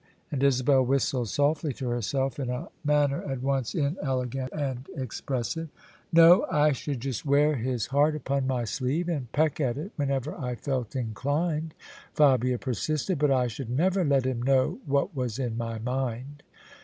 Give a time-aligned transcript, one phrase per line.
[0.31, 5.67] And Isabel whistled softly to herself, in a manner at once inelegant and ex pressive."
[6.11, 6.47] No.
[6.49, 10.55] I should just wear his heart upon my sleeve and peck at it whenever I
[10.55, 11.75] felt inclined,"
[12.15, 16.41] Fabia persisted:" but I should never let him know what was in my mind."